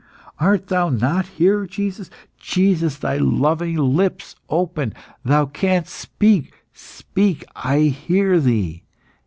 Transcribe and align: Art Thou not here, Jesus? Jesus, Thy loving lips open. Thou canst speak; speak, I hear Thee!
Art 0.39 0.65
Thou 0.65 0.89
not 0.89 1.27
here, 1.27 1.67
Jesus? 1.67 2.09
Jesus, 2.35 2.97
Thy 2.97 3.17
loving 3.17 3.75
lips 3.77 4.35
open. 4.49 4.95
Thou 5.23 5.45
canst 5.45 5.93
speak; 5.93 6.53
speak, 6.73 7.45
I 7.55 7.81
hear 7.81 8.39
Thee! 8.39 8.81